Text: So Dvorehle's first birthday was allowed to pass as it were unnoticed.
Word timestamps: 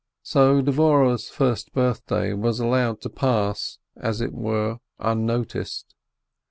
So 0.23 0.63
Dvorehle's 0.63 1.29
first 1.29 1.73
birthday 1.73 2.33
was 2.33 2.59
allowed 2.59 3.01
to 3.01 3.09
pass 3.11 3.77
as 3.95 4.19
it 4.19 4.33
were 4.33 4.79
unnoticed. 4.97 5.93